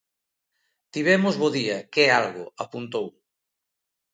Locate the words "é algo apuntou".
2.07-3.07